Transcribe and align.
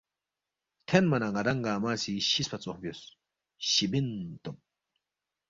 تھینما 0.87 1.17
نہ 1.21 1.27
ن٘دانگ 1.33 1.61
گنگمہ 1.65 1.91
سی 2.03 2.13
شِسفا 2.29 2.57
ژوخ 2.63 2.77
بیوس، 2.81 3.01
شِبین 3.71 4.07
توب 4.43 4.57